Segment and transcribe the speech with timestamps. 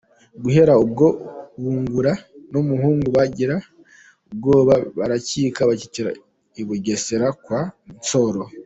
[0.43, 1.05] Guhera ubwo
[1.61, 2.13] Bungura
[2.51, 3.55] n’umuhungu bagira
[4.31, 6.09] ubwoba baracika; bacikira
[6.61, 7.61] i Bugesera kwa
[7.99, 8.41] Nsoro.